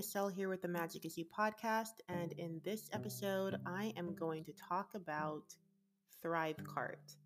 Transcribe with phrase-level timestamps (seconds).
[0.00, 4.44] Michelle here with the Magic Is You podcast, and in this episode, I am going
[4.44, 5.54] to talk about
[6.24, 7.16] Thrivecart.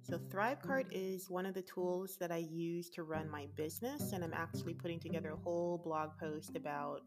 [0.00, 4.22] So, Thrivecart is one of the tools that I use to run my business, and
[4.22, 7.00] I'm actually putting together a whole blog post about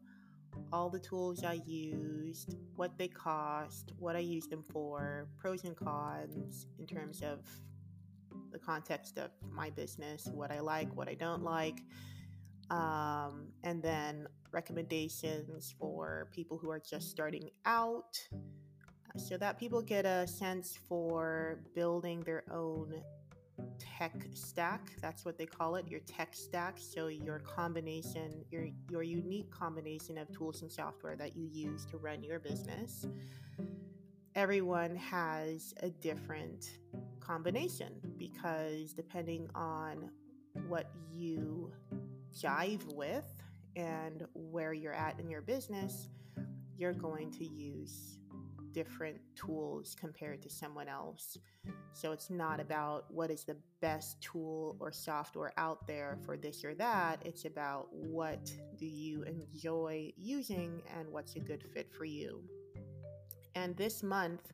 [0.74, 5.74] all the tools I used, what they cost, what I use them for, pros and
[5.74, 7.46] cons in terms of
[8.52, 11.80] the context of my business, what I like, what I don't like,
[12.70, 19.82] um, and then recommendations for people who are just starting out uh, so that people
[19.82, 23.02] get a sense for building their own
[23.78, 24.92] tech stack.
[25.00, 26.78] That's what they call it, your tech stack.
[26.78, 31.96] So your combination, your your unique combination of tools and software that you use to
[31.98, 33.06] run your business.
[34.34, 36.78] Everyone has a different
[37.20, 40.10] combination because depending on
[40.68, 41.72] what you
[42.32, 43.26] jive with
[43.76, 46.08] and where you're at in your business,
[46.76, 48.18] you're going to use
[48.72, 51.36] different tools compared to someone else.
[51.92, 56.64] So it's not about what is the best tool or software out there for this
[56.64, 57.20] or that.
[57.24, 62.42] It's about what do you enjoy using and what's a good fit for you.
[63.54, 64.52] And this month,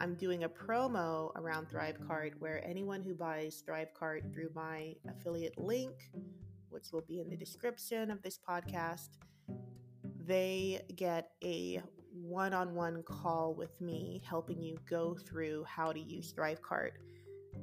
[0.00, 6.10] I'm doing a promo around Thrivecart where anyone who buys Thrivecart through my affiliate link,
[6.76, 7.40] which will be in the mm-hmm.
[7.40, 8.76] description of this mm-hmm.
[8.76, 9.08] podcast,
[10.26, 11.80] they get a
[12.12, 16.92] one on one call with me, helping you go through how to use Thrivecart.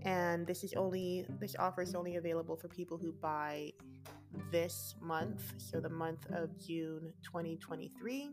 [0.01, 3.71] And this is only, this offer is only available for people who buy
[4.51, 8.31] this month, so the month of June 2023.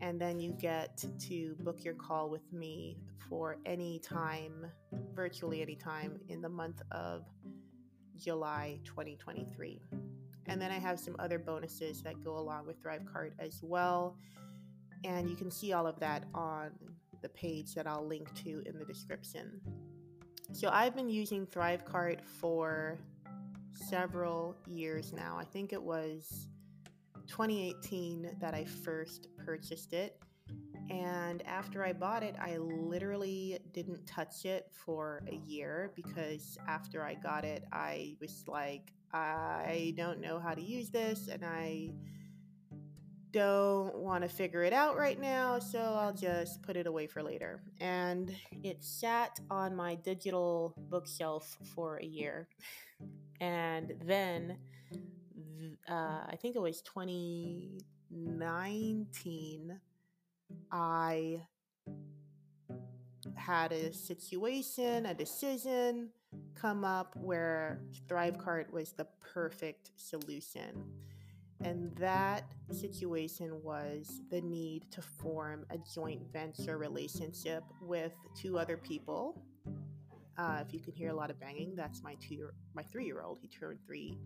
[0.00, 4.64] And then you get to book your call with me for any time,
[5.12, 7.24] virtually any time in the month of
[8.18, 9.80] July 2023.
[10.46, 14.16] And then I have some other bonuses that go along with Thrivecart as well.
[15.04, 16.70] And you can see all of that on
[17.22, 19.60] the page that I'll link to in the description.
[20.52, 22.98] So I've been using Thrivecart for
[23.74, 25.36] several years now.
[25.38, 26.48] I think it was
[27.28, 30.20] 2018 that I first purchased it.
[30.90, 37.04] And after I bought it, I literally didn't touch it for a year because after
[37.04, 41.90] I got it, I was like, I don't know how to use this and I
[43.30, 47.22] don't want to figure it out right now, so I'll just put it away for
[47.22, 47.60] later.
[47.80, 48.34] And
[48.64, 52.48] it sat on my digital bookshelf for a year.
[53.40, 54.56] And then
[55.88, 59.80] uh, I think it was 2019,
[60.70, 61.40] I
[63.36, 66.10] had a situation, a decision
[66.54, 70.84] come up where Thrivecart was the perfect solution.
[71.64, 78.76] And that situation was the need to form a joint venture relationship with two other
[78.76, 79.42] people.
[80.36, 83.06] Uh, if you can hear a lot of banging, that's my two year, my three
[83.06, 83.38] year old.
[83.40, 84.18] He turned three.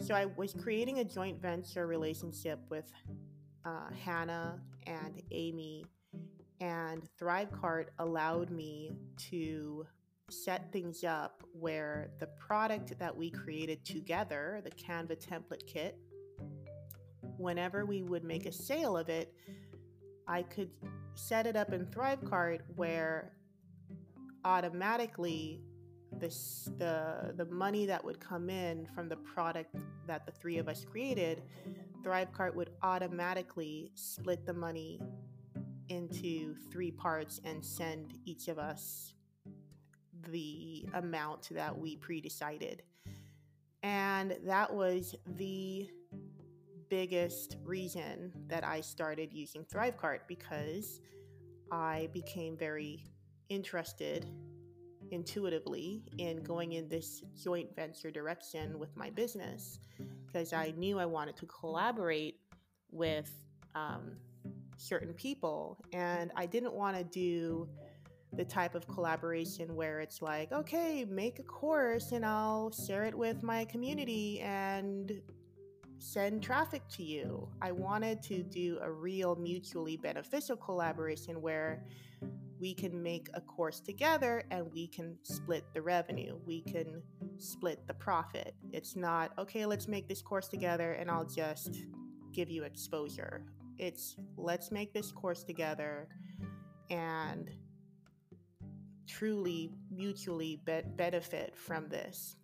[0.00, 2.90] So I was creating a joint venture relationship with
[3.64, 5.84] uh, Hannah and Amy,
[6.60, 8.92] and Thrivecart allowed me
[9.30, 9.86] to
[10.30, 15.98] set things up where the product that we created together, the Canva template kit,
[17.36, 19.34] whenever we would make a sale of it,
[20.28, 20.70] I could
[21.14, 23.32] set it up in Thrivecart where
[24.44, 25.60] automatically
[26.18, 29.74] this, the the money that would come in from the product
[30.06, 31.42] that the three of us created,
[32.02, 35.00] Thrivecart would automatically split the money
[35.88, 39.14] into three parts and send each of us
[40.30, 42.82] the amount that we pre decided.
[43.82, 45.88] And that was the
[46.88, 51.00] biggest reason that I started using Thrivecart because
[51.70, 53.04] I became very
[53.48, 54.28] interested
[55.10, 59.80] intuitively in going in this joint venture direction with my business
[60.30, 62.36] because I knew I wanted to collaborate
[62.90, 63.30] with
[63.74, 64.12] um,
[64.76, 67.68] certain people and I didn't want to do
[68.32, 73.14] the type of collaboration where it's like, okay, make a course and I'll share it
[73.14, 75.20] with my community and
[75.98, 77.48] send traffic to you.
[77.60, 81.84] I wanted to do a real mutually beneficial collaboration where
[82.60, 86.38] we can make a course together and we can split the revenue.
[86.46, 87.02] We can
[87.40, 88.54] split the profit.
[88.72, 91.84] It's not, okay, let's make this course together and I'll just
[92.32, 93.44] give you exposure.
[93.78, 96.08] It's let's make this course together
[96.90, 97.50] and
[99.06, 102.36] truly mutually be- benefit from this.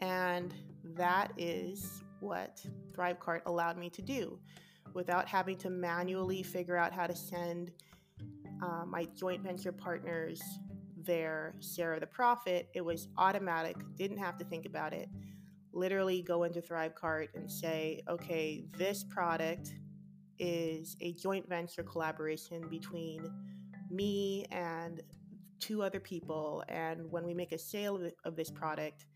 [0.00, 0.54] And
[0.96, 4.38] that is what Thrivecart allowed me to do
[4.94, 7.72] without having to manually figure out how to send
[8.62, 10.42] uh, my joint venture partners
[11.04, 12.68] their of the profit.
[12.74, 15.08] It was automatic, didn't have to think about it.
[15.72, 19.74] Literally go into Thrivecart and say, okay, this product
[20.38, 23.32] is a joint venture collaboration between
[23.90, 25.00] me and
[25.60, 26.64] two other people.
[26.68, 29.06] And when we make a sale of this product,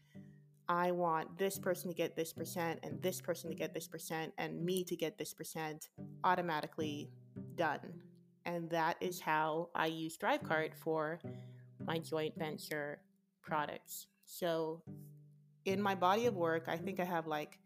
[0.69, 4.33] I want this person to get this percent and this person to get this percent
[4.39, 5.89] and me to get this percent
[6.25, 7.11] automatically
[7.55, 7.81] done.
[8.45, 11.19] And that is how I use Thrivecart for
[11.87, 12.99] my joint venture
[13.43, 14.09] products.
[14.25, 14.83] So
[15.65, 17.59] in my body of work, I think I have like,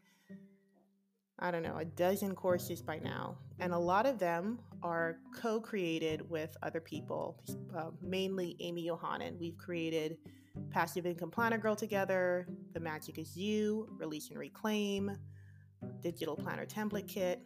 [1.39, 3.37] I don't know, a dozen courses by now.
[3.59, 7.41] And a lot of them are co created with other people,
[7.75, 9.37] uh, mainly Amy Yohanan.
[9.39, 10.17] We've created
[10.69, 15.17] Passive Income Planner Girl together, The Magic is You, Release and Reclaim,
[16.01, 17.41] Digital Planner Template Kit.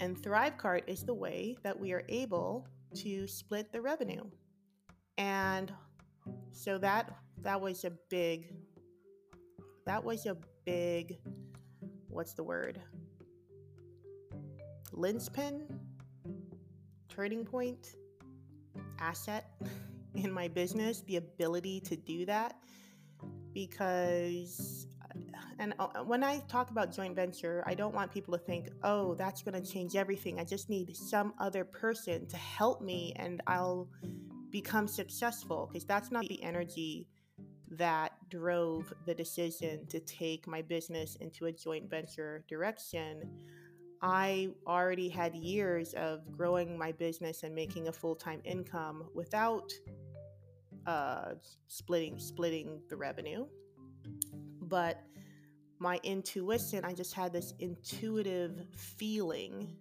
[0.00, 4.24] And Thrivecart is the way that we are able to split the revenue.
[5.18, 5.72] And
[6.52, 8.52] so that that was a big
[9.86, 11.18] that was a big
[12.16, 12.80] what's the word?
[14.92, 15.66] Linchpin,
[17.10, 17.94] turning point,
[18.98, 19.50] asset
[20.14, 22.56] in my business, the ability to do that.
[23.52, 24.86] Because,
[25.58, 29.14] and uh, when I talk about joint venture, I don't want people to think, oh,
[29.14, 30.40] that's going to change everything.
[30.40, 33.88] I just need some other person to help me and I'll
[34.60, 35.68] become successful.
[35.68, 37.06] Because that's not the energy
[37.70, 43.10] that drove the decision to take my business into a joint venture direction.
[44.00, 49.68] I already had years of growing my business and making a full-time income without
[50.86, 51.32] uh,
[51.68, 53.46] splitting splitting the revenue.
[54.62, 55.02] But
[55.78, 59.76] my intuition, I just had this intuitive feeling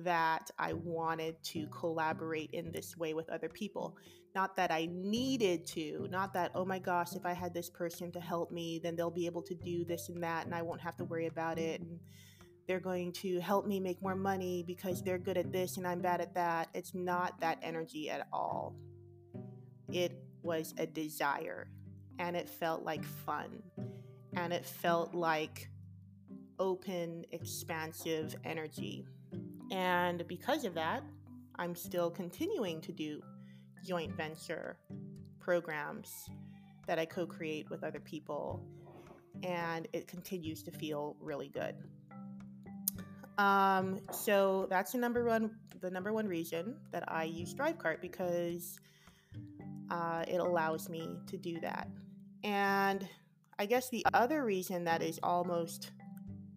[0.00, 3.96] that I wanted to collaborate in this way with other people.
[4.34, 8.12] Not that I needed to, not that, oh my gosh, if I had this person
[8.12, 10.80] to help me, then they'll be able to do this and that, and I won't
[10.80, 11.80] have to worry about it.
[11.80, 11.98] And
[12.66, 16.00] they're going to help me make more money because they're good at this and I'm
[16.00, 16.68] bad at that.
[16.72, 18.76] It's not that energy at all.
[19.90, 20.12] It
[20.42, 21.68] was a desire
[22.20, 23.62] and it felt like fun
[24.34, 25.68] and it felt like
[26.60, 29.04] open, expansive energy.
[29.70, 31.02] And because of that,
[31.56, 33.20] I'm still continuing to do
[33.86, 34.76] joint venture
[35.38, 36.28] programs
[36.86, 38.64] that I co create with other people,
[39.42, 41.76] and it continues to feel really good.
[43.38, 45.50] Um, so that's the number one
[45.80, 48.78] the number one reason that I use Thrivecart because
[49.90, 51.88] uh, it allows me to do that.
[52.44, 53.08] And
[53.58, 55.90] I guess the other reason that is almost,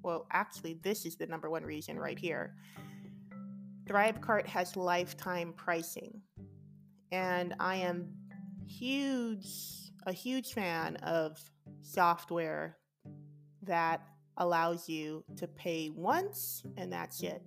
[0.04, 2.56] well, actually, this is the number one reason right here.
[3.86, 6.22] Thrivecart has lifetime pricing.
[7.12, 8.10] And I am
[8.68, 9.48] huge,
[10.06, 11.40] a huge fan of
[11.82, 12.78] software
[13.64, 14.02] that
[14.38, 17.44] allows you to pay once and that's it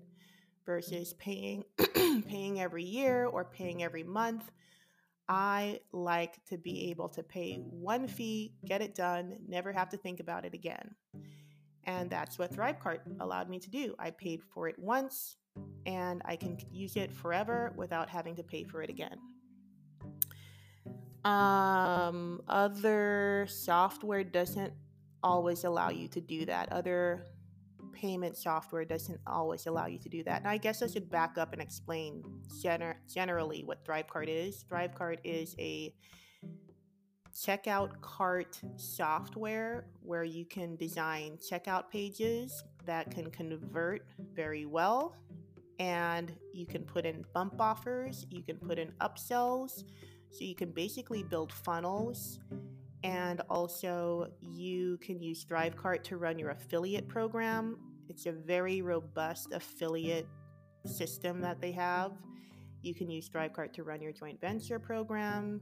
[0.65, 1.65] versus paying
[2.29, 4.53] paying every year or paying every month
[5.29, 9.97] I like to be able to pay one fee, get it done, never have to
[9.97, 10.95] think about it again.
[11.87, 13.95] And that's what Thrivecart allowed me to do.
[13.99, 15.37] I paid for it once
[15.87, 19.19] and I can use it forever without having to pay for it again.
[21.25, 24.73] Um, other software doesn't
[25.23, 26.71] always allow you to do that.
[26.73, 27.26] Other
[27.93, 30.40] payment software doesn't always allow you to do that.
[30.40, 32.23] And I guess I should back up and explain
[32.62, 34.64] gener- generally what Thrivecart is.
[34.71, 35.95] Thrivecart is a
[37.37, 38.00] checkout mm.
[38.00, 45.14] cart software where you can design checkout pages that can convert very well.
[45.78, 49.85] And you can put in bump offers, you can put in upsells.
[50.31, 52.40] So you can basically build funnels
[53.07, 57.78] and also, you can use Thrivecart to run your affiliate program.
[58.09, 60.26] It's a very robust affiliate
[60.85, 62.12] system that they have.
[62.83, 65.61] You can use Thrivecart to run your joint venture program.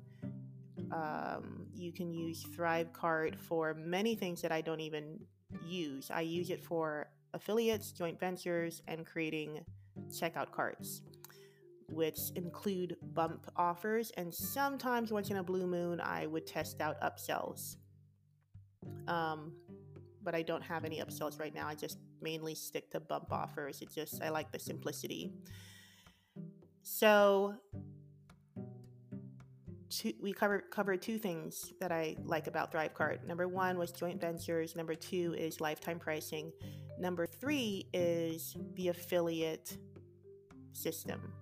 [0.93, 5.21] Um, you can use Thrivecart for many things that I don't even
[5.65, 6.11] use.
[6.13, 9.61] I use it for affiliates, joint ventures, and creating
[10.11, 11.03] checkout carts
[11.89, 17.01] which include bump offers, and sometimes once in a blue moon, I would test out
[17.01, 17.77] upsells.
[19.07, 19.53] Um,
[20.23, 21.67] but I don't have any upsells right now.
[21.69, 23.83] I just mainly stick to bump offers.
[23.83, 25.33] It just, I like the simplicity.
[26.83, 27.55] So,
[29.99, 33.27] two, we covered covered two things that I like about ThriveCart.
[33.27, 34.77] Number one was joint ventures.
[34.77, 36.53] Number two is lifetime pricing.
[36.99, 39.77] Number three is the affiliate
[40.73, 41.33] system.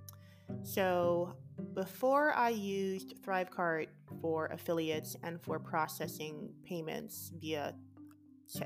[0.62, 1.34] So
[1.74, 3.88] before I used ThriveCart
[4.20, 7.74] for affiliates and for processing payments via,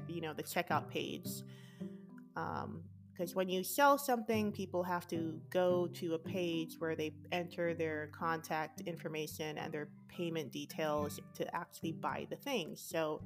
[0.09, 1.29] you know, the checkout page,
[2.37, 2.83] um,
[3.17, 7.73] because when you sell something, people have to go to a page where they enter
[7.73, 12.75] their contact information and their payment details to actually buy the thing.
[12.77, 13.23] So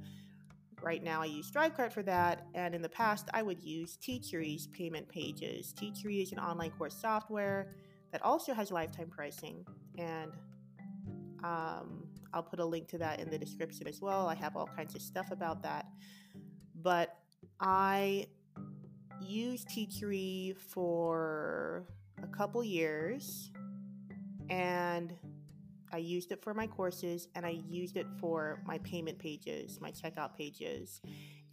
[0.80, 4.68] right now I use ThriveCart for that, and in the past I would use Teachery's
[4.68, 5.74] payment pages.
[5.76, 7.74] Teachery is an online course software
[8.12, 9.66] that also has lifetime pricing,
[9.98, 10.30] and
[11.42, 14.28] um, I'll put a link to that in the description as well.
[14.28, 15.86] I have all kinds of stuff about that,
[16.80, 17.16] but
[17.58, 18.26] I
[19.26, 21.84] used Teachery for
[22.22, 23.50] a couple years
[24.48, 25.14] and
[25.92, 29.90] I used it for my courses and I used it for my payment pages, my
[29.90, 31.00] checkout pages.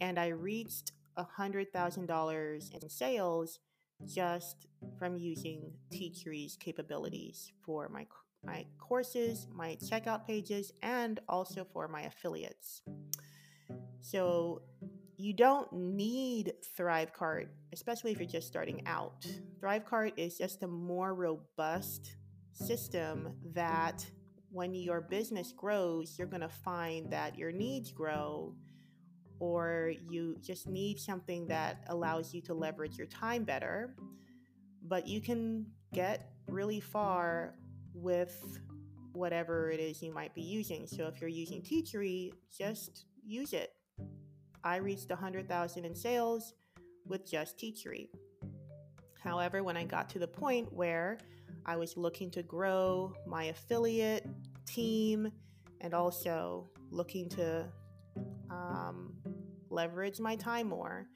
[0.00, 3.58] And I reached $100,000 in sales
[4.06, 8.06] just from using Teachery's capabilities for my,
[8.44, 12.82] my courses, my checkout pages, and also for my affiliates.
[14.00, 14.62] So
[15.18, 19.26] you don't need ThriveCart, especially if you're just starting out.
[19.60, 22.16] ThriveCart is just a more robust
[22.52, 24.06] system that
[24.52, 28.54] when your business grows, you're going to find that your needs grow
[29.40, 33.96] or you just need something that allows you to leverage your time better.
[34.86, 37.56] But you can get really far
[37.92, 38.60] with
[39.12, 40.86] whatever it is you might be using.
[40.86, 43.72] So if you're using Teachery, just use it
[44.64, 46.54] I reached 100,000 in sales
[47.06, 48.08] with just Teachery.
[49.22, 51.18] However, when I got to the point where
[51.66, 54.26] I was looking to grow my affiliate
[54.66, 55.30] team
[55.80, 57.66] and also looking to
[58.50, 59.14] um,
[59.70, 61.06] leverage my time more,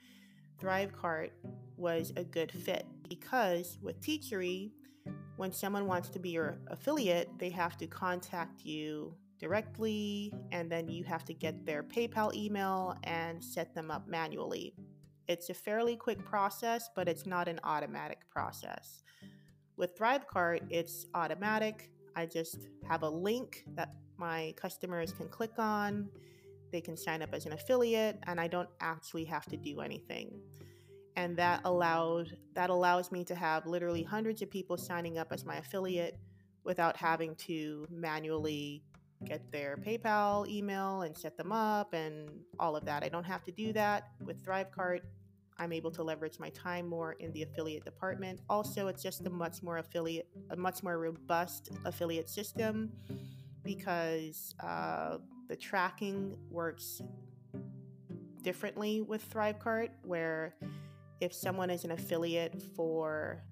[0.60, 1.30] ThriveCart
[1.76, 4.72] was a good fit because with Teachery,
[5.36, 10.88] when someone wants to be your affiliate, they have to contact you directly, and then
[10.88, 14.72] you have to get their PayPal email and set them up manually.
[15.28, 19.02] It's a fairly quick process, but it's not an automatic process.
[19.76, 21.90] With ThriveCart, it's automatic.
[22.14, 26.08] I just have a link that my customers can click on.
[26.70, 30.40] They can sign up as an affiliate, and I don't actually have to do anything.
[31.16, 35.44] And that allowed that allows me to have literally hundreds of people signing up as
[35.44, 36.18] my affiliate
[36.64, 38.82] without having to manually
[39.24, 43.02] get their PayPal email and set them up and all of that.
[43.02, 45.00] I don't have to do that with ThriveCart.
[45.58, 48.40] I'm able to leverage my time more in the affiliate department.
[48.48, 52.90] Also, it's just a much more affiliate, a much more robust affiliate system
[53.62, 57.00] because uh, the tracking works
[58.42, 60.54] differently with ThriveCart, where
[61.20, 63.42] if someone is an affiliate for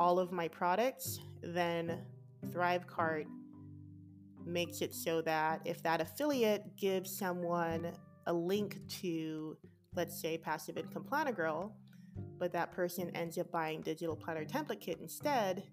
[0.00, 2.00] all of my products, then
[2.48, 3.26] ThriveCart
[4.52, 7.92] makes it so that if that affiliate gives someone
[8.26, 9.56] a link to,
[9.94, 11.74] let's say, Passive Income Planner Girl,
[12.38, 15.64] but that person ends up buying Digital Planner Template Kit instead,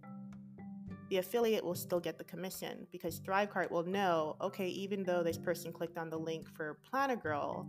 [1.09, 5.38] the affiliate will still get the commission because ThriveCart will know, okay, even though this
[5.38, 7.67] person clicked on the link for Planner Girl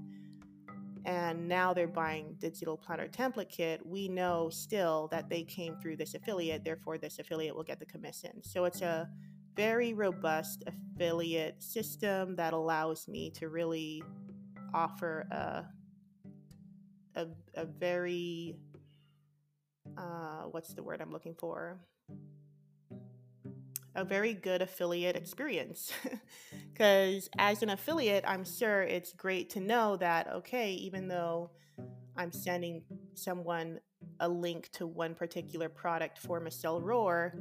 [1.06, 5.96] and now they're buying Digital Planner Template Kit, we know still that they came through
[5.96, 8.42] this affiliate, therefore this affiliate will get the commission.
[8.42, 9.08] So it's a
[9.56, 14.02] very robust affiliate system that allows me to really
[14.74, 15.64] offer a
[17.16, 18.56] a, a very
[19.96, 21.78] uh, what's the word I'm looking for?
[23.94, 25.92] A very good affiliate experience.
[26.72, 31.50] Because as an affiliate, I'm sure it's great to know that, okay, even though
[32.16, 33.80] I'm sending someone
[34.18, 37.32] a link to one particular product for Michelle Rohr,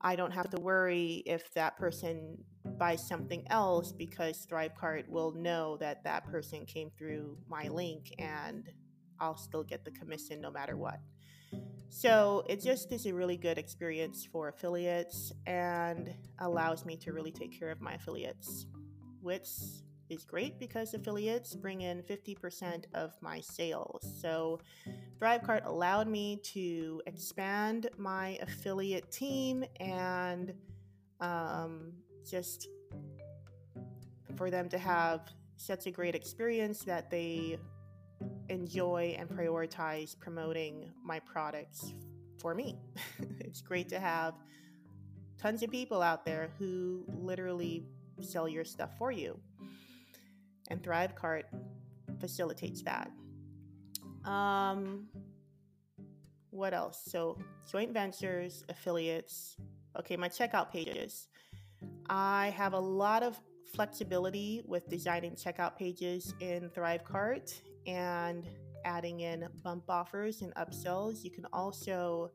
[0.00, 1.78] I don't have to worry if that mm.
[1.78, 2.38] person
[2.78, 8.68] buys something else because ThriveCart will know that that person came through my link and
[9.20, 11.00] I'll still get the commission no matter what.
[11.88, 17.30] So it just is a really good experience for affiliates and allows me to really
[17.30, 18.66] take care of my affiliates,
[19.22, 19.48] which
[20.08, 24.06] is great because affiliates bring in 50% of my sales.
[24.20, 24.60] So
[25.20, 30.52] ThriveCart allowed me to expand my affiliate team and
[31.20, 31.92] um,
[32.28, 32.68] just
[34.36, 35.22] for them to have
[35.56, 37.58] such a great experience that they
[38.48, 41.94] enjoy and prioritize promoting my products
[42.38, 42.76] for me.
[43.40, 44.34] it's great to have
[45.38, 47.84] tons of people out there who literally
[48.20, 49.38] sell your stuff for you.
[50.68, 51.44] And ThriveCart
[52.20, 53.10] facilitates that.
[54.24, 55.06] Um,
[56.50, 57.00] what else?
[57.06, 57.38] So,
[57.70, 59.56] joint ventures, affiliates.
[59.98, 61.28] Okay, my checkout pages.
[62.08, 63.38] I have a lot of
[63.74, 68.46] flexibility with designing checkout pages in ThriveCart and
[68.84, 71.24] adding in bump offers and upsells.
[71.24, 72.30] You can also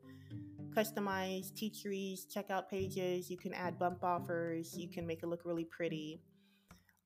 [0.74, 3.30] customize Teachery's checkout pages.
[3.30, 4.76] You can add bump offers.
[4.76, 6.22] You can make it look really pretty.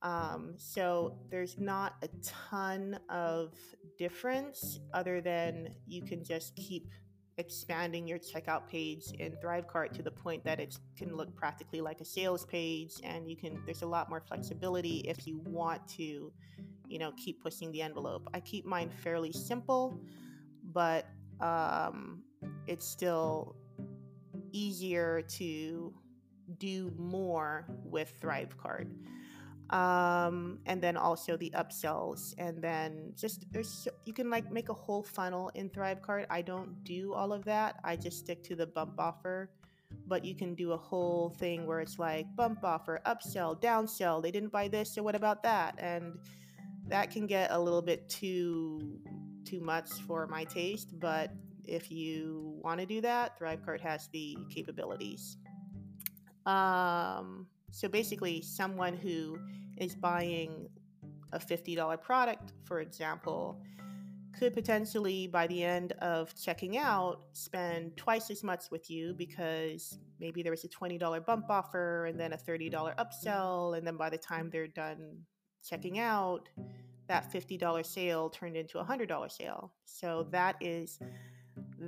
[0.03, 3.55] Um, so there's not a ton of
[3.99, 6.91] difference other than you can just keep
[7.39, 12.01] expanding your checkout page in ThriveCart to the point that it can look practically like
[12.01, 16.33] a sales page and you can there's a lot more flexibility if you want to
[16.89, 18.29] you know keep pushing the envelope.
[18.33, 20.01] I keep mine fairly simple
[20.73, 21.07] but
[21.41, 22.23] um,
[22.67, 23.57] it's still
[24.53, 25.93] easier to
[26.59, 28.89] do more with thrivecart
[29.71, 34.75] um, and then also the upsells and then just there's you can like make a
[34.75, 37.77] whole funnel in thrivecart i don't do all of that.
[37.85, 39.51] I just stick to the bump offer.
[40.09, 44.33] But you can do a whole thing where it's like bump offer upsell downsell they
[44.33, 45.77] didn't buy this so what about that?
[45.79, 46.19] And
[46.89, 48.99] that can get a little bit too
[49.45, 51.31] too much for my taste but
[51.65, 55.37] if you want to do that thrivecart has the capabilities.
[56.47, 57.47] Um,
[57.77, 59.39] so basically someone who
[59.77, 60.69] is buying
[61.33, 63.61] a $50 product for example
[64.39, 69.99] could potentially by the end of checking out spend twice as much with you because
[70.21, 74.09] maybe there was a $20 bump offer and then a $30 upsell and then by
[74.09, 75.23] the time they're done
[75.67, 76.49] checking out,
[77.09, 79.73] that $50 sale turned into a $100 sale.
[79.85, 80.99] So that is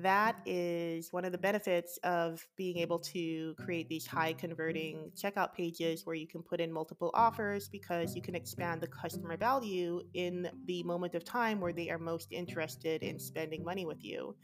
[0.02, 5.52] that is one of the benefits of being able to create these high converting checkout
[5.52, 10.02] pages where you can put in multiple offers because you can expand the customer value
[10.14, 14.34] in the moment of time where they are most interested in spending money with you.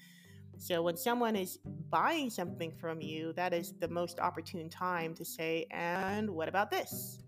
[0.58, 1.58] So when someone is
[1.90, 6.70] buying something from you, that is the most opportune time to say, and what about
[6.70, 7.22] this?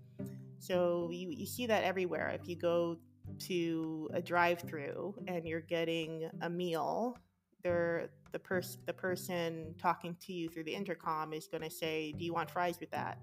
[0.59, 2.29] So you, you see that everywhere.
[2.41, 2.99] If you go
[3.39, 7.19] to a drive-through and you're getting a meal,
[7.67, 12.13] there the person the person talking to you through the intercom is going to say,
[12.13, 13.19] "Do you want fries with that?"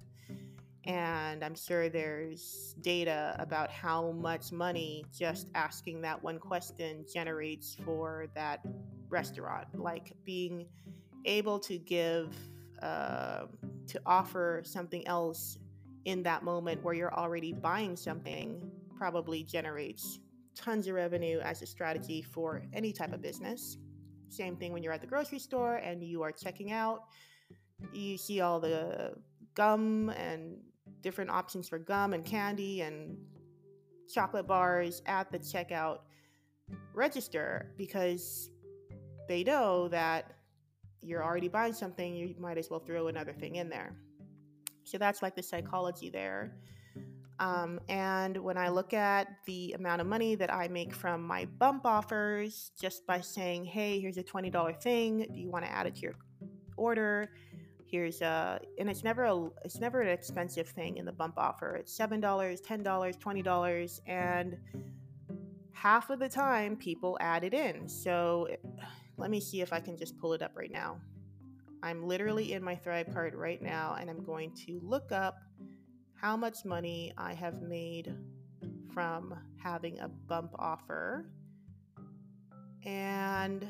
[0.86, 7.78] And I'm sure there's data about how much money just asking that one question generates
[7.86, 8.60] for that
[9.08, 9.68] restaurant.
[9.74, 10.68] Like being
[11.24, 12.36] able to give,
[12.82, 13.46] uh,
[13.88, 15.58] to offer something else
[16.04, 20.20] in that moment where you're already buying something probably generates
[20.54, 23.78] tons of revenue as a strategy for any type of business.
[24.34, 27.04] Same thing when you're at the grocery store and you are checking out,
[27.92, 29.14] you see all the
[29.56, 30.58] gum and
[31.02, 33.18] different options for gum and candy and
[34.12, 36.00] chocolate bars at the checkout
[36.94, 38.50] register because
[39.28, 40.34] they know that
[41.02, 43.94] you're already buying something, you might as well throw another thing in there.
[44.84, 46.56] So that's like the psychology there.
[47.40, 51.46] Um, and when I look at the amount of money that I make from my
[51.46, 55.88] bump offers, just by saying, hey, here's a $20 thing, do you want to add
[55.88, 56.16] it to your
[56.78, 57.32] order?
[57.86, 61.76] Here's a, and it's never a, it's never an expensive thing in the bump offer.
[61.76, 64.58] It's $7, $10, $20, and
[65.74, 67.90] half of the time people add it in.
[67.90, 68.48] So
[69.18, 70.98] let me see if I can just pull it up right now.
[71.84, 75.36] I'm literally in my ThriveCart right now and I'm going to look up
[76.24, 78.16] how much money I have made
[78.94, 81.26] from having a bump offer.
[82.86, 83.70] And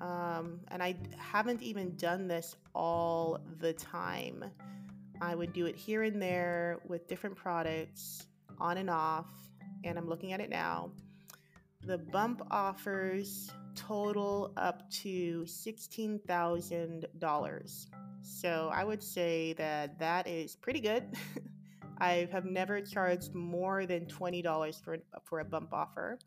[0.00, 4.44] um, and I haven't even done this all the time.
[5.20, 8.28] I would do it here and there with different products
[8.60, 9.26] on and off,
[9.82, 10.92] and I'm looking at it now.
[11.84, 17.86] The bump offers total up to $16,000.
[18.22, 21.04] So I would say that that is pretty good.
[21.98, 26.18] I have never charged more than $20 for, for a bump offer.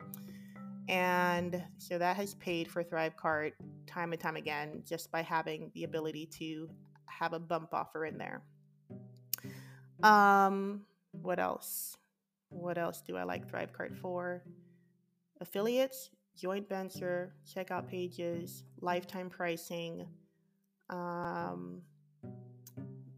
[0.88, 3.52] And so that has paid for ThriveCart
[3.86, 6.68] time and time again just by having the ability to
[7.06, 8.42] have a bump offer in there.
[10.02, 10.82] Um,
[11.12, 11.96] what else?
[12.50, 14.42] What else do I like ThriveCart for?
[15.40, 20.06] Affiliates, joint venture, checkout pages, lifetime pricing.
[20.90, 21.82] Um,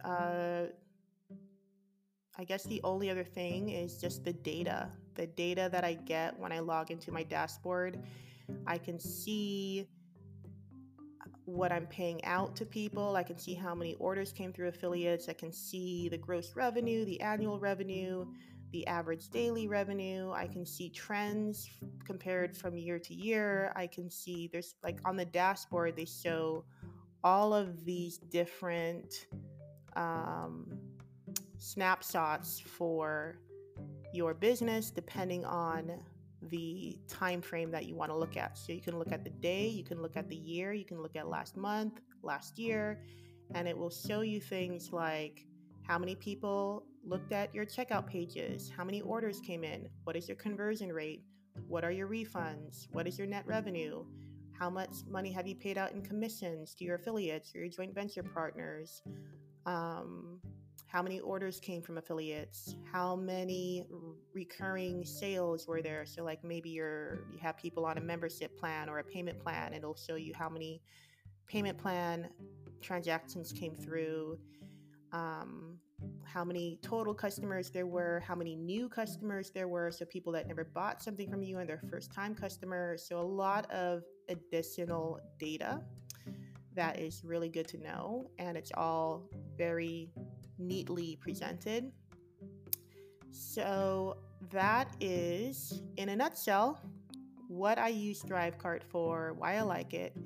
[0.05, 0.65] uh,
[2.39, 4.91] I guess the only other thing is just the data.
[5.15, 7.99] The data that I get when I log into my dashboard,
[8.67, 9.89] I can see
[11.45, 13.17] what I'm paying out to people.
[13.17, 15.29] I can see how many orders came through affiliates.
[15.29, 18.27] I can see the gross revenue, the annual revenue,
[18.71, 20.31] the average daily revenue.
[20.31, 21.69] I can see trends
[22.05, 23.73] compared from year to year.
[23.75, 26.65] I can see there's like on the dashboard, they show
[27.25, 29.27] all of these different
[29.97, 30.79] um,
[31.59, 33.39] snapshots for
[34.13, 35.93] your business depending on
[36.51, 38.57] the time frame that you want to look at.
[38.57, 41.03] So you can look at the day, you can look at the year, you can
[41.03, 43.03] look at last month, last year,
[43.55, 45.47] and it will show you things like
[45.83, 50.29] how many people looked at your checkout pages, how many orders came in, what is
[50.29, 51.23] your conversion rate,
[51.67, 54.05] what are your refunds, what is your net revenue,
[54.59, 57.95] how much money have you paid out in commissions to your affiliates or your joint
[57.95, 59.03] venture partners,
[59.67, 60.41] um,
[60.87, 62.75] how many orders came from affiliates?
[62.91, 63.85] How many
[64.33, 66.07] recurring sales were there?
[66.07, 69.75] So like maybe you're you have people on a membership plan or a payment plan
[69.75, 70.81] it'll show you how many
[71.47, 72.29] payment plan
[72.81, 74.39] transactions came through.
[75.13, 75.79] Um,
[76.25, 80.47] how many total customers there were how many new customers there were so people that
[80.47, 83.07] never bought something from you and their first time customers.
[83.07, 85.81] So a lot of additional data
[86.75, 90.11] that is really good to know and it's all very
[90.59, 91.91] neatly presented.
[93.31, 94.19] So,
[94.51, 96.81] that is, in a nutshell,
[97.49, 100.17] what I use ThriveCart for, why I like it.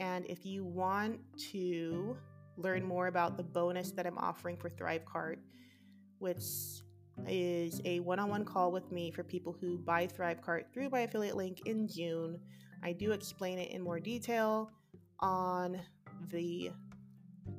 [0.00, 1.20] And if you want
[1.52, 2.16] to
[2.56, 5.36] learn more about the bonus that I'm offering for ThriveCart,
[6.18, 6.44] which
[7.28, 11.00] is a one on one call with me for people who buy ThriveCart through my
[11.00, 12.38] affiliate link in June.
[12.82, 14.70] I do explain it in more detail
[15.20, 15.80] on
[16.30, 16.70] the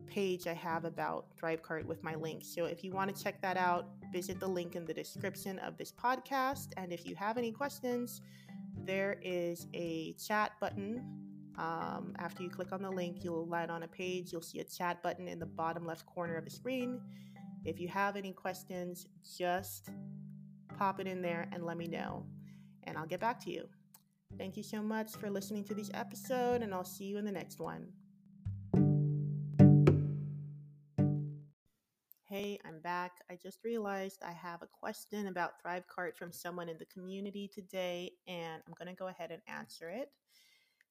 [0.06, 2.54] page I have about ThriveCart with my links.
[2.54, 5.78] So if you want to check that out, visit the link in the description of
[5.78, 6.68] this podcast.
[6.78, 8.22] And if you have any questions,
[8.86, 11.04] there is a chat button.
[11.58, 14.32] Um, after you click on the link, you'll land on a page.
[14.32, 17.00] You'll see a chat button in the bottom left corner of the screen.
[17.66, 19.08] If you have any questions,
[19.38, 19.90] just
[20.78, 22.26] pop it in there and let me know,
[22.84, 23.68] and I'll get back to you.
[24.38, 27.32] Thank you so much for listening to this episode, and I'll see you in the
[27.32, 27.88] next one.
[32.28, 33.12] Hey, I'm back.
[33.30, 38.12] I just realized I have a question about ThriveCart from someone in the community today,
[38.28, 40.10] and I'm going to go ahead and answer it.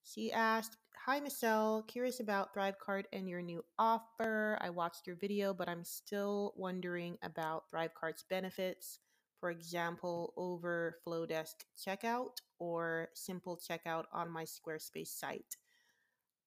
[0.04, 4.56] She asked, Hi, Michelle, curious about ThriveCart and your new offer.
[4.60, 9.00] I watched your video, but I'm still wondering about ThriveCart's benefits.
[9.42, 15.56] For example, over Flodesk checkout or simple checkout on my Squarespace site.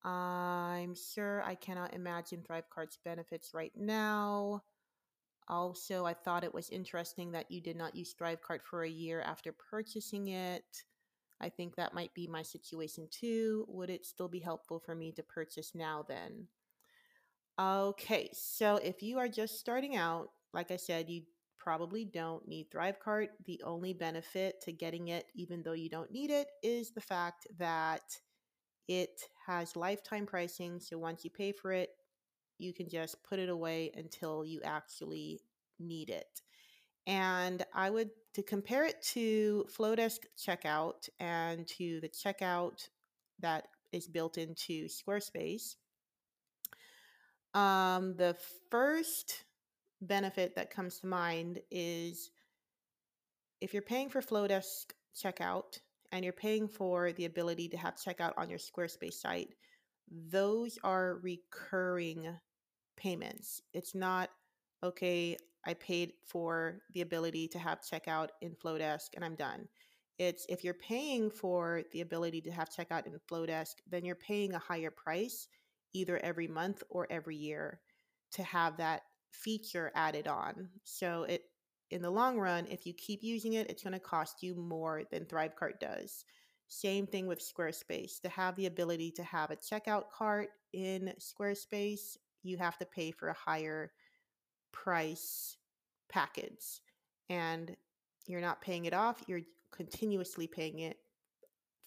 [0.02, 4.64] I'm sure I cannot imagine ThriveCart's benefits right now.
[5.50, 9.20] Also, I thought it was interesting that you did not use ThriveCart for a year
[9.20, 10.86] after purchasing it.
[11.42, 13.66] I think that might be my situation too.
[13.68, 16.48] Would it still be helpful for me to purchase now then?
[17.60, 21.24] Okay, so if you are just starting out, like I said, you
[21.66, 23.30] probably don't need ThriveCart.
[23.46, 27.48] The only benefit to getting it, even though you don't need it, is the fact
[27.58, 28.04] that
[28.88, 30.80] it has lifetime pricing.
[30.80, 31.90] So once you pay for it,
[32.60, 35.42] you can just put it away until you actually
[35.80, 36.44] need it.
[37.08, 42.88] And I would to compare it to Flodesk checkout and to the checkout
[43.40, 45.78] that is built into Squarespace.
[47.56, 48.36] Um, the
[48.70, 49.45] first
[50.08, 52.32] benefit that comes to mind is
[53.62, 55.80] if you're paying for Flodesk checkout
[56.12, 59.56] and you're paying for the ability to have checkout on your Squarespace site,
[60.10, 62.28] those are recurring
[62.96, 63.62] payments.
[63.74, 64.30] It's not,
[64.84, 69.68] okay, I paid for the ability to have checkout in Flodesk and I'm done.
[70.18, 74.54] It's if you're paying for the ability to have checkout in Flodesk, then you're paying
[74.54, 75.48] a higher price
[75.94, 77.80] either every month or every year
[78.34, 79.02] to have that
[79.36, 80.70] feature added on.
[80.84, 81.44] So it
[81.92, 85.04] in the long run, if you keep using it, it's going to cost you more
[85.12, 86.26] than ThriveCart does.
[86.68, 88.20] Same thing with Squarespace.
[88.22, 93.12] To have the ability to have a checkout cart in Squarespace, you have to pay
[93.12, 93.92] for a higher
[94.72, 95.58] price
[96.10, 96.82] package.
[97.30, 97.76] And
[98.26, 100.98] you're not paying it off, you're continuously paying it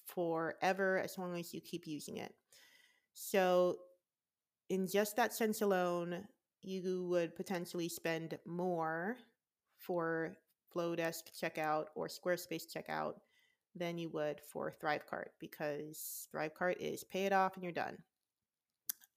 [0.06, 2.32] forever as long as you keep using it.
[3.14, 3.78] So,
[4.70, 6.24] in just that sense alone,
[6.62, 9.16] you would potentially spend more
[9.76, 10.36] for
[10.74, 13.14] Flodesk checkout or Squarespace checkout
[13.74, 17.96] than you would for ThriveCart because ThriveCart is pay it off and you're done.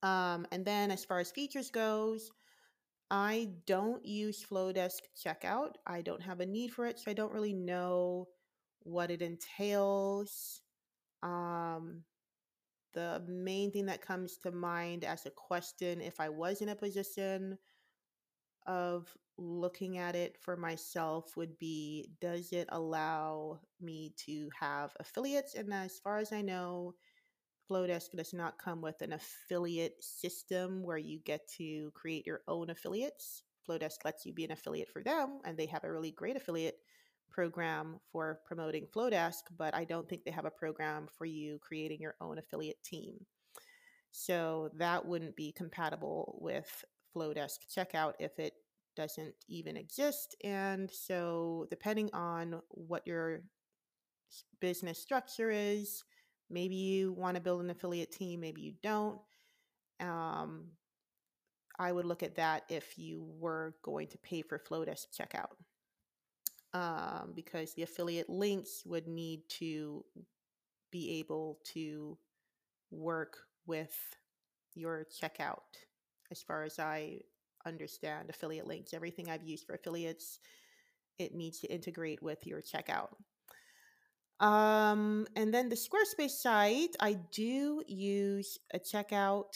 [0.02, 2.30] Um, and then as far as features goes,
[3.10, 5.74] I don't use Flodesk checkout.
[5.86, 8.28] I don't have a need for it, so I don't really know
[8.80, 10.60] what it entails.
[11.22, 12.02] Um,
[12.92, 16.76] the main thing that comes to mind as a question if I was in a
[16.76, 17.58] position
[18.66, 25.54] of looking at it for myself would be does it allow me to have affiliates?
[25.54, 26.94] And as far as I know,
[27.70, 32.70] Flodesk does not come with an affiliate system where you get to create your own
[32.70, 33.42] affiliates.
[33.68, 36.78] Flodesk lets you be an affiliate for them, and they have a really great affiliate
[37.32, 42.00] program for promoting Flodesk, but I don't think they have a program for you creating
[42.00, 43.14] your own affiliate team.
[44.10, 48.54] So that wouldn't be compatible with Flodesk checkout if it
[48.94, 50.36] doesn't even exist.
[50.44, 53.42] And so, depending on what your
[54.60, 56.04] business structure is,
[56.50, 59.18] maybe you want to build an affiliate team, maybe you don't.
[60.00, 60.66] Um,
[61.78, 65.52] I would look at that if you were going to pay for Flodesk checkout.
[66.74, 70.04] Um, because the affiliate links would need to
[70.90, 72.16] be able to
[72.90, 73.94] work with
[74.74, 75.76] your checkout
[76.30, 77.20] as far as I
[77.66, 78.94] understand affiliate links.
[78.94, 80.38] Everything I've used for affiliates,
[81.18, 83.10] it needs to integrate with your checkout.
[84.40, 89.54] Um, and then the Squarespace site, I do use a checkout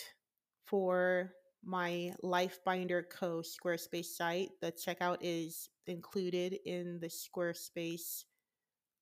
[0.67, 1.33] for
[1.67, 3.43] my Lifebinder Co.
[3.43, 4.51] Squarespace site.
[4.63, 8.25] The checkout is included in the Squarespace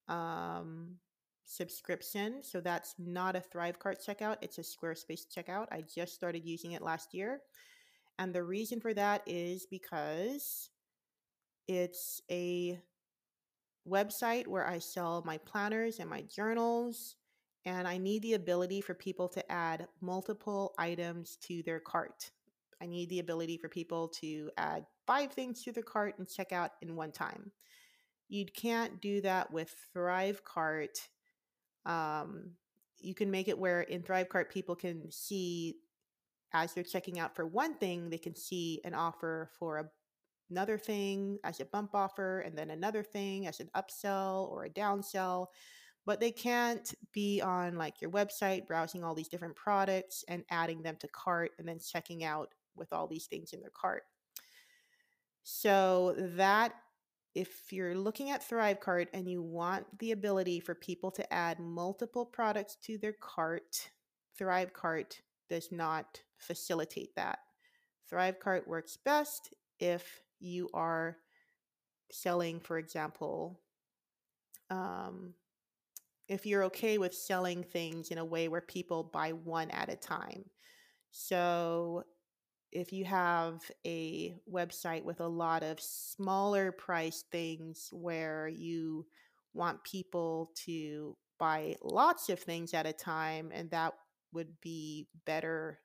[0.09, 0.96] um,
[1.44, 2.42] subscription.
[2.42, 5.66] So that's not a Thrivecart checkout, it's a Squarespace checkout.
[5.70, 7.40] I just started using it last year.
[8.18, 10.70] And the reason for that is because
[11.68, 12.79] it's a
[13.88, 17.16] website where I sell my planners and my journals.
[17.66, 22.31] And I need the ability for people to add multiple items to their cart.
[22.83, 26.53] I need the ability for people to add five things to their cart and check
[26.53, 27.53] out in one time.
[28.29, 30.99] You can't do that with Thrivecart.
[31.87, 32.53] Um,
[32.99, 35.77] you can make it where in Thrivecart people can see
[36.55, 39.85] as they're checking out for one thing, they can see an offer for a,
[40.51, 44.71] another thing as a bump offer, and then another thing as an upsell or a
[44.71, 45.49] downsell.
[46.07, 50.83] But they can't be on like your website browsing all these different products and adding
[50.83, 54.03] them to cart and then checking out with all these things in their cart.
[55.43, 56.75] So that
[57.35, 62.25] if you're looking at Thrivecart and you want the ability for people to add multiple
[62.25, 63.91] products to their cart,
[64.41, 67.41] Thrivecart does not facilitate that.
[68.11, 71.17] Thrivecart works best if you are
[72.11, 73.61] selling, for example,
[74.71, 75.35] um,
[76.29, 79.97] if you're okay with selling things in a way where people buy one at a
[79.97, 80.45] time.
[81.11, 82.05] So,
[82.75, 89.07] if you have a website with a lot of smaller price things where you
[89.55, 93.95] want people to buy lots of things at a time, and that
[94.33, 95.79] would be better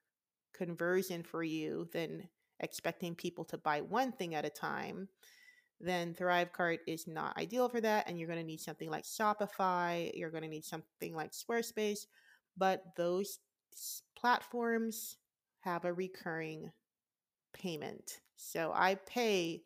[0.53, 2.27] conversion for you than
[2.59, 5.07] expecting people to buy one thing at a time,
[5.79, 8.09] then Thrivecart is not ideal for that.
[8.09, 12.07] And you're going to need something like Shopify, you're going to need something like Squarespace,
[12.57, 13.39] but those
[14.17, 15.17] platforms
[15.61, 16.71] have a recurring
[17.53, 18.19] payment.
[18.35, 19.63] So I pay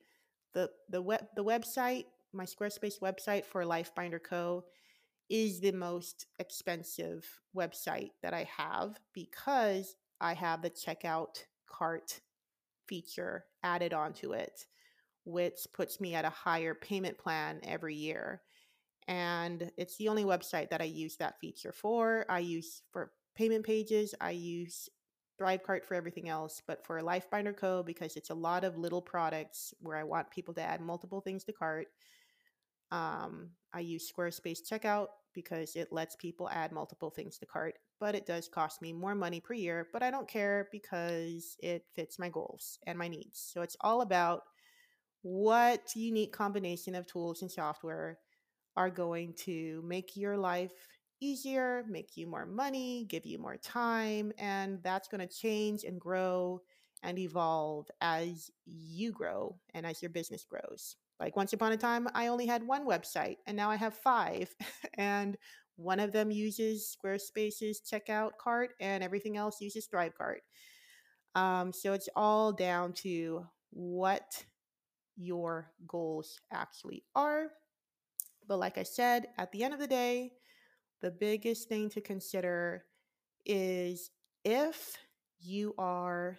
[0.54, 4.65] the the web the website, my Squarespace website for Lifebinder Co
[5.30, 12.19] is the most expensive website that I have because I have the checkout cart
[12.88, 14.65] feature added onto it,
[15.24, 18.41] which puts me at a higher payment plan every year.
[19.08, 22.26] And it's the only website that I use that feature for.
[22.30, 24.89] I use for payment pages, I use
[25.39, 29.74] Thrivecart for everything else, but for Lifebinder Co., because it's a lot of little products
[29.80, 31.88] where I want people to add multiple things to cart,
[32.91, 38.13] um, I use Squarespace Checkout because it lets people add multiple things to cart, but
[38.13, 39.88] it does cost me more money per year.
[39.91, 43.39] But I don't care because it fits my goals and my needs.
[43.52, 44.43] So it's all about
[45.24, 48.19] what unique combination of tools and software
[48.76, 50.74] are going to make your life
[51.24, 56.00] easier, make you more money, give you more time, and that's going to change and
[56.00, 56.62] grow
[57.04, 60.96] and evolve as you grow and as your business grows.
[61.20, 64.54] Like once upon a time, I only had one website and now I have five.
[64.98, 65.38] and
[65.76, 70.40] one of them uses Squarespace's checkout cart and everything else uses Thrivecart.
[71.36, 74.46] Um, so it's all down to what
[75.16, 77.48] your goals actually are.
[78.48, 80.34] But like I said, at the end of the day,
[81.04, 82.86] the biggest thing to consider
[83.46, 84.10] is
[84.46, 84.98] if
[85.42, 86.38] you are,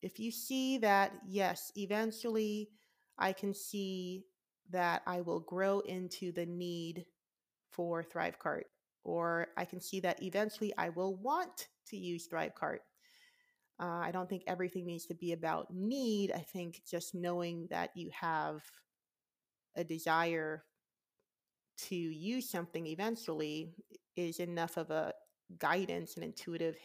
[0.00, 2.70] if you see that, yes, eventually
[3.18, 4.24] I can see
[4.70, 7.04] that I will grow into the need
[7.70, 8.64] for Thrivecart.
[9.04, 12.80] or I can see that eventually I will want to use Thrivecart.
[13.78, 16.32] Uh, I don't think everything needs to be about need.
[16.32, 18.62] I think just knowing that you have
[19.76, 20.64] a desire
[21.88, 23.74] to use something eventually
[24.16, 25.12] is enough of a
[25.58, 26.76] guidance and intuitive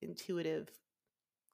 [0.00, 0.68] intuitive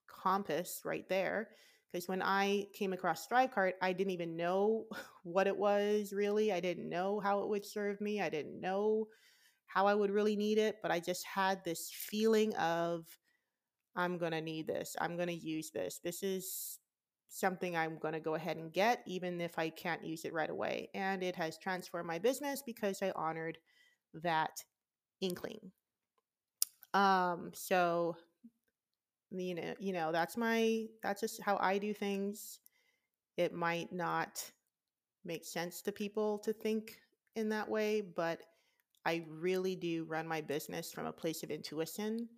[0.07, 1.49] compass right there
[1.91, 4.87] because when I came across Thrivecart, I didn't even know
[5.23, 6.53] what it was really.
[6.53, 8.21] I didn't know how it would serve me.
[8.21, 9.07] I didn't know
[9.67, 13.07] how I would really need it, but I just had this feeling of
[13.97, 14.97] I'm going to need this.
[15.01, 16.01] I'm going to use this.
[16.03, 16.79] This is
[17.29, 20.51] something I'm going to go ahead and get, even if I can't use it right
[20.51, 20.89] away.
[20.95, 23.59] And it has transformed my business because I honored
[24.15, 24.63] that
[25.21, 25.73] inkling.
[26.95, 28.17] Um, so
[29.31, 32.61] you know, you know, that's my that's just how I do things.
[33.37, 34.43] It might not
[35.25, 36.99] make sense to people to think
[37.37, 38.41] in that way, but
[39.05, 42.29] I really do run my business from a place of intuition.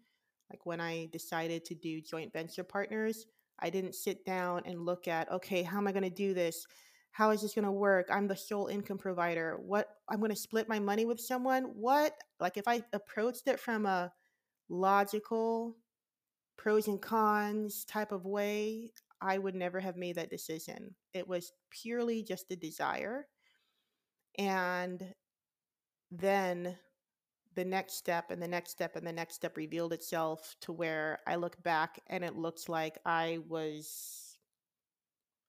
[0.50, 3.26] Like when I decided to do joint venture partners,
[3.62, 6.66] I didn't sit down and look at, okay, how am I going to do this?
[7.12, 8.09] How is this going to work?
[8.11, 9.59] I'm the sole income provider.
[9.61, 11.64] What I'm going to split my money with someone?
[11.75, 12.14] What?
[12.38, 14.12] Like if I approached it from a
[14.68, 15.77] logical
[16.57, 20.94] pros and cons type of way, I would never have made that decision.
[21.12, 23.27] It was purely just a desire.
[24.38, 25.14] And
[26.11, 26.77] then
[27.55, 31.19] the next step and the next step and the next step revealed itself to where
[31.27, 34.39] I look back and it looks like I was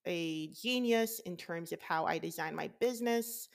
[0.05, 3.49] a genius in terms of how I design my business.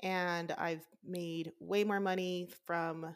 [0.00, 3.14] And I've made way more money from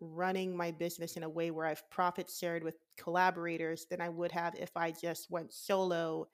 [0.00, 4.32] running my business in a way where I've profit shared with collaborators than I would
[4.32, 6.28] have if I just went solo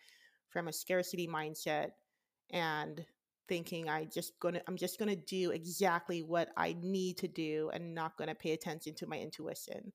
[0.49, 1.91] from a scarcity mindset
[2.51, 3.05] and
[3.49, 7.95] thinking I just gonna I'm just gonna do exactly what I need to do and
[7.95, 9.93] not gonna pay attention to my intuition.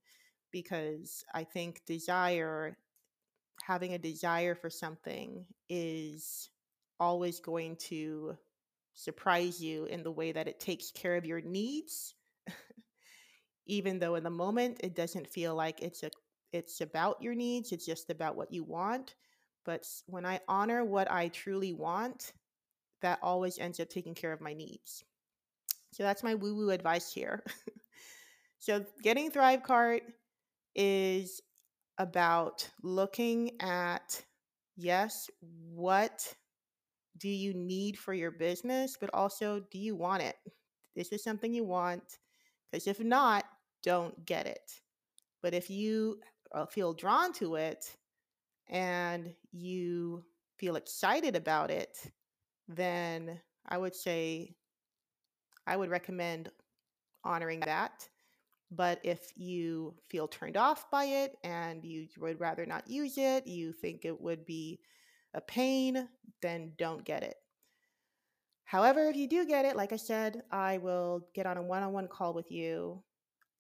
[0.51, 2.77] Because I think desire
[3.63, 6.49] having a desire for something is
[6.99, 8.38] always going to
[8.93, 12.15] surprise you in the way that it takes care of your needs
[13.67, 16.10] even though in the moment it doesn't feel like it's a
[16.51, 19.15] it's about your needs it's just about what you want.
[19.65, 22.31] But when i honor what i truly want
[23.01, 25.03] that always ends up taking care of my needs.
[25.91, 27.43] So that's my woo woo advice here.
[28.60, 30.01] so getting Thrivecart
[30.75, 31.41] is
[31.97, 34.23] about looking at
[34.75, 36.33] yes, what
[37.17, 40.36] do you need for your business, but also do you want it?
[40.95, 42.03] This is something you want
[42.71, 43.45] because if not,
[43.83, 44.71] don't get it.
[45.41, 46.19] But if you
[46.53, 47.95] uh, feel drawn to it
[48.69, 50.23] and you
[50.57, 51.97] feel excited about it,
[52.67, 54.56] then I would say
[55.65, 56.49] I would recommend
[57.23, 58.08] honoring that.
[58.69, 63.47] But if you feel turned off by it and you would rather not use it,
[63.47, 64.82] you think it would be
[65.34, 66.08] a pain,
[66.41, 67.36] then don't get it.
[68.65, 71.84] However, if you do get it, like I said, I will get on a one
[71.84, 73.01] on one call with you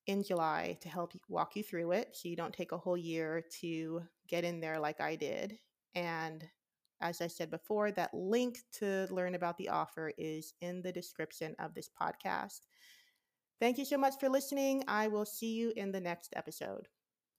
[0.07, 3.43] in July to help walk you through it so you don't take a whole year
[3.61, 5.57] to get in there like I did.
[5.95, 6.45] And
[7.01, 11.55] as I said before, that link to learn about the offer is in the description
[11.59, 12.61] of this podcast.
[13.59, 14.83] Thank you so much for listening.
[14.87, 16.87] I will see you in the next episode.